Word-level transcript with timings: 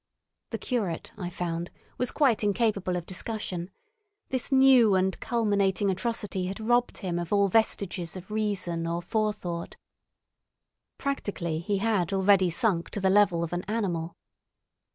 The 0.49 0.57
curate, 0.57 1.13
I 1.15 1.29
found, 1.29 1.69
was 1.99 2.09
quite 2.09 2.43
incapable 2.43 2.95
of 2.95 3.05
discussion; 3.05 3.69
this 4.29 4.51
new 4.51 4.95
and 4.95 5.19
culminating 5.19 5.91
atrocity 5.91 6.47
had 6.47 6.59
robbed 6.59 6.97
him 7.05 7.19
of 7.19 7.31
all 7.31 7.49
vestiges 7.49 8.15
of 8.15 8.31
reason 8.31 8.87
or 8.87 9.03
forethought. 9.03 9.77
Practically 10.97 11.59
he 11.59 11.77
had 11.77 12.11
already 12.13 12.49
sunk 12.49 12.89
to 12.89 12.99
the 12.99 13.11
level 13.11 13.43
of 13.43 13.53
an 13.53 13.61
animal. 13.67 14.15